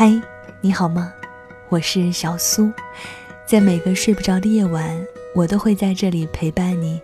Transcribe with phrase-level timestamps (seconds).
[0.00, 0.14] 嗨，
[0.60, 1.12] 你好吗？
[1.70, 2.70] 我是小苏，
[3.48, 4.96] 在每个睡不着的夜晚，
[5.34, 7.00] 我都会在这里陪伴你，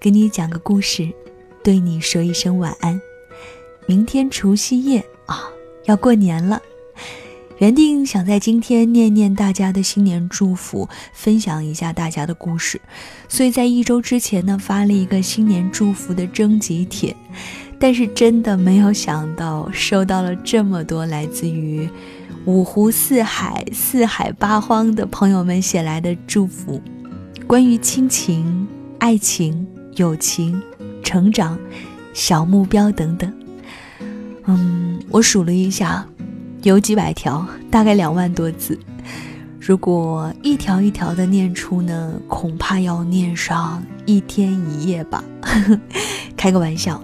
[0.00, 1.08] 给你讲个故事，
[1.62, 3.00] 对你说一声晚安。
[3.86, 5.44] 明天除夕夜啊，
[5.84, 6.60] 要过年了。
[7.58, 12.80] 原定想在今天念念大家的新年祝福，分享一下大家的故事，
[13.28, 17.14] 所以在一周之前呢发了一个新年祝福的征集帖，
[17.78, 21.88] 但是真的没有想到收到了这么多来自于
[22.44, 26.82] 五湖四海、四海八荒的朋友们写来的祝福，
[27.46, 28.66] 关于亲情、
[28.98, 30.60] 爱情、友情、
[31.04, 31.56] 成长、
[32.12, 33.32] 小目标等等。
[34.46, 36.06] 嗯，我数了一下。
[36.62, 38.78] 有几百条，大概两万多字。
[39.58, 45.24] 如果一条一条的念出呢，恐怕要念上一天一夜吧。
[46.36, 47.02] 开个玩笑，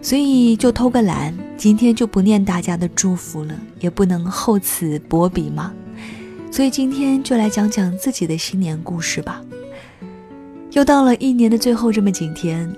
[0.00, 5.72] 所以就偷个懒，今天就不念大家的祝福了，也不能厚此薄彼嘛。
[6.50, 9.42] 所以今天就来讲讲自己的新年故事吧。
[10.72, 12.70] 又到了一年的最后这么几天，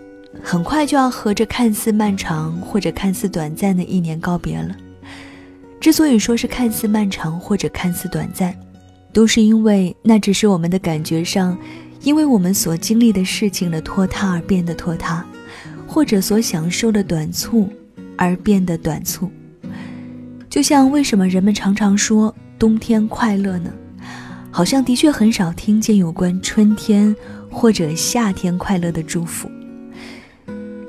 [0.42, 4.74] 很快就要和这看似漫长或者看似短暂的一年告别了。
[5.80, 8.56] 之所以说是看似漫长或者看似短暂，
[9.12, 11.56] 都是因为那只是我们的感觉上，
[12.02, 15.24] 因为我们所经历的事情的拖沓而变得拖沓，
[15.88, 17.68] 或者所享受的短促
[18.16, 19.28] 而变得短促。
[20.48, 23.72] 就像为什么人们常常说冬天快乐呢？
[24.50, 27.14] 好像的确很少听见有关春天
[27.50, 29.50] 或者夏天快乐的祝福。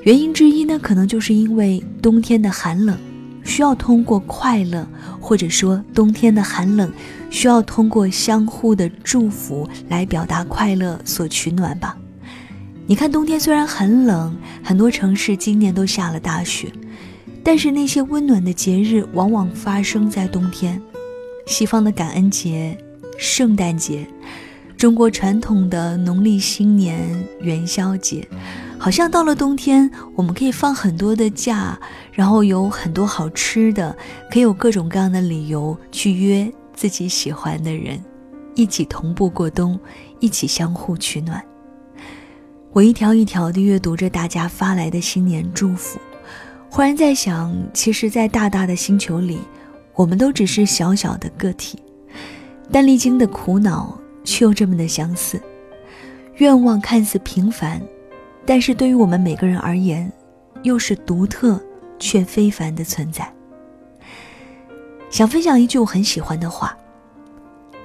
[0.03, 2.97] 原因之一呢，可能就是因为冬天的寒冷。
[3.41, 4.87] 需要通过快乐，
[5.19, 6.91] 或者说冬天的寒冷，
[7.31, 11.97] 需要通过相互的祝福来表达快乐所取暖吧。
[12.89, 16.73] 你看，冬天虽然很冷，很多城市今年都下了大雪，
[17.43, 20.81] 但是那些温暖的节日往往发生在冬天。
[21.45, 22.75] 西方的感恩节、
[23.15, 24.07] 圣诞节，
[24.75, 26.99] 中国传统的农历新年、
[27.41, 28.27] 元宵节。
[28.79, 31.79] 好像到了冬天，我们可以放很多的假，
[32.11, 33.95] 然后有很多好吃的，
[34.31, 38.03] 可以有各种各样的理由去约自己喜欢的人，
[38.55, 39.79] 一起同步过冬，
[40.19, 41.39] 一起相互取暖。
[42.71, 45.99] 我一条一条的阅读着大家发来的新年祝福，
[46.69, 49.39] 忽然在想，其实，在大大的星球里，
[49.95, 51.81] 我们都只是小小的个体，
[52.71, 55.41] 但历经的苦恼却又这么的相似，
[56.35, 57.81] 愿望看似平凡。
[58.45, 60.11] 但是对于我们每个人而言，
[60.61, 61.59] 又是独特
[61.97, 63.31] 却非凡的存在。
[65.09, 66.77] 想分享一句我很喜欢的话：“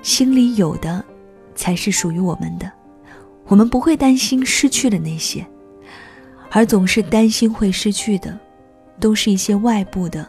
[0.03, 1.03] 心里有的，
[1.55, 2.71] 才是属于我们的。
[3.47, 5.47] 我们不会担心失去的那些，
[6.51, 8.39] 而总是担心会失去的，
[8.99, 10.27] 都是一些外部的，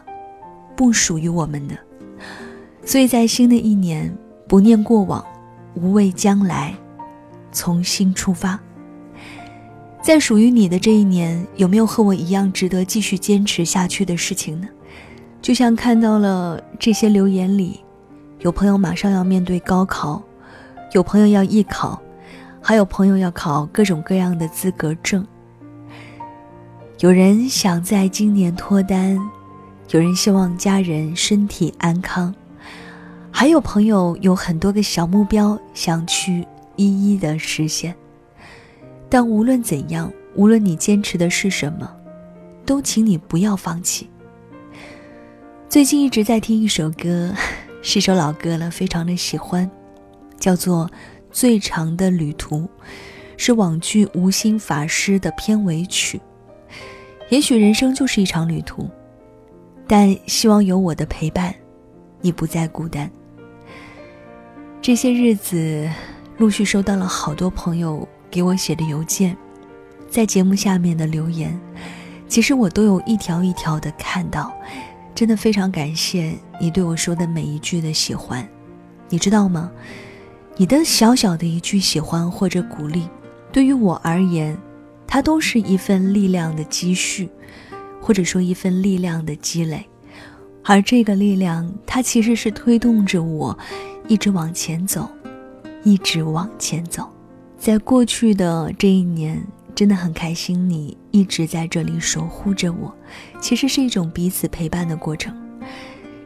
[0.76, 1.74] 不属于我们的。
[2.84, 4.16] 所以在新的一年，
[4.46, 5.24] 不念过往，
[5.74, 6.74] 无畏将来，
[7.50, 8.58] 从新出发。”
[10.02, 14.68] 在属于你的这一年，有没有和我一样值得继续坚持下去的事情呢？
[15.42, 17.80] 就像看到了这些留言里，
[18.38, 20.22] 有朋友马上要面对高考，
[20.92, 22.00] 有朋友要艺考，
[22.68, 25.24] 还有朋友要考各种各样的资格证。
[26.98, 29.16] 有人想在今年脱单，
[29.90, 32.34] 有人希望家人身体安康，
[33.30, 36.44] 还有朋友有很多个小目标想去
[36.74, 37.94] 一一的实现。
[39.08, 41.88] 但无论怎样，无论你坚持的是什么，
[42.64, 44.10] 都请你不要放弃。
[45.68, 47.32] 最近一直在听一首歌，
[47.80, 49.70] 是首老歌了，非常的喜欢，
[50.40, 50.86] 叫做
[51.36, 52.60] 《最长的旅途》，
[53.36, 56.18] 是网剧《无心法师》的片尾曲。
[57.28, 58.88] 也许人生就是一场旅途，
[59.86, 61.54] 但希望有我的陪伴，
[62.22, 63.10] 你不再孤单。
[64.80, 65.86] 这些日子，
[66.38, 68.08] 陆续收到了好多朋友。
[68.30, 69.36] 给我写的邮件，
[70.08, 71.58] 在节目下面的留言，
[72.28, 74.50] 其实我都有一条一条的看到，
[75.14, 78.46] 真的非常感谢你对我说的每一句的喜欢，
[79.10, 79.70] 你知道吗？
[80.58, 83.02] 你的小小的一句喜欢或者鼓励，
[83.52, 84.56] 对于我而言，
[85.06, 87.28] 它都是一份力量的积蓄，
[88.00, 89.86] 或者说一份力量的积累，
[90.64, 93.56] 而这个力量，它其实是推动着我
[94.08, 95.06] 一直往前走，
[95.84, 97.06] 一直往前走。
[97.58, 102.94] 在过去的这一年，真的很开心，你一直在这里守护着我，
[103.42, 105.36] 其实是一种彼此陪伴的过程。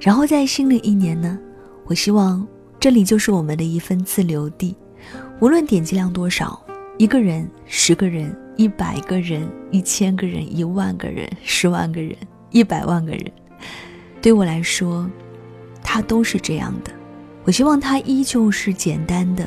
[0.01, 1.37] 然后在新的一年呢，
[1.85, 2.47] 我希望
[2.81, 4.75] 这里就是我们的一份自留地，
[5.39, 6.59] 无论点击量多少，
[6.97, 12.17] 一个人、十个人、一百个人、一千个人、一万个人、十万个人、
[12.49, 13.31] 一百万个人，
[14.23, 15.07] 对我来说，
[15.83, 16.91] 它都是这样的。
[17.45, 19.47] 我希望它依旧是简单的、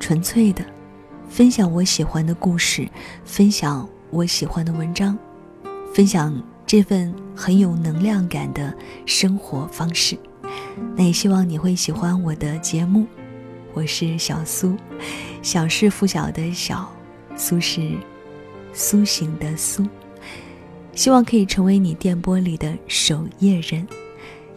[0.00, 0.64] 纯粹的，
[1.28, 2.88] 分享我喜欢的故事，
[3.24, 5.16] 分享我喜欢的文章，
[5.94, 8.76] 分享这份很有能量感的
[9.06, 10.18] 生活方式。
[10.96, 13.06] 那也希望你会喜欢我的节目。
[13.74, 14.76] 我是小苏，
[15.42, 16.90] 小是拂晓的小，
[17.36, 17.92] 苏是
[18.72, 19.86] 苏醒的苏。
[20.94, 23.86] 希望可以成为你电波里的守夜人。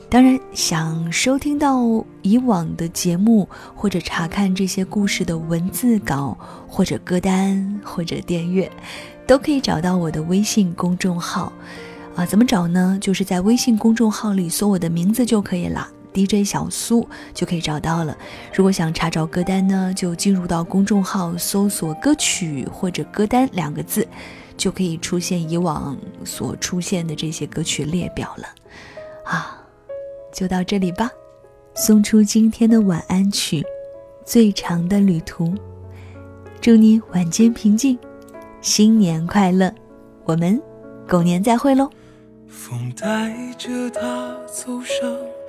[0.10, 1.80] 当然，想收听到
[2.22, 8.70] 以往的节目，或者查看这些故事的文字稿，或者歌单，或者电乐，
[9.26, 11.54] 都可以找到我的微信公众号。
[12.16, 12.98] 啊，怎么找呢？
[13.00, 18.18] 就是在微信公众号里搜我的名字就可以了，DJ 小苏就可以找到了。
[18.54, 24.08] 如果想查找歌单呢，就进入到公众号搜索“歌曲”或者“歌单”两个字，
[24.58, 28.48] 就可以出现以往所出现的这些歌曲列表了。
[29.26, 29.58] 啊。
[30.34, 31.12] 就到这里吧，
[31.76, 33.60] 送出今天的晚安曲，
[34.26, 35.46] 《最长的旅途》。
[36.62, 38.00] 祝你晚间平静，
[38.62, 39.70] 新年快乐！
[40.24, 40.60] 我们
[41.06, 41.90] 狗年再会喽。
[42.48, 45.06] 风带着他走上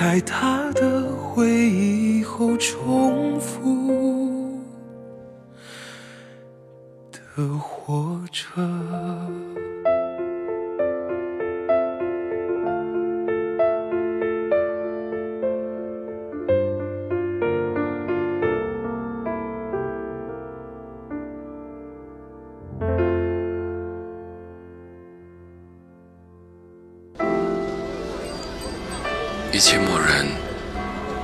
[0.00, 4.58] 在他的回忆后重复。
[7.12, 8.40] 的活着。
[29.52, 30.28] 一切默认，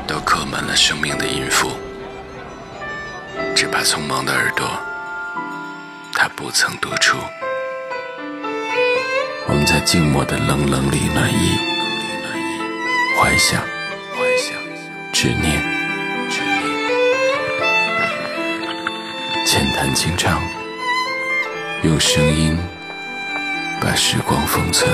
[0.04, 1.70] 都刻满了生命的音符，
[3.54, 4.66] 只怕匆忙的耳朵，
[6.12, 7.16] 它不曾读出。
[9.46, 11.56] 我们在静默的冷冷里暖意，
[13.16, 13.62] 怀想，
[15.12, 15.62] 执念，
[19.46, 20.42] 浅谈轻唱，
[21.84, 22.58] 用声音
[23.80, 24.90] 把时光封存。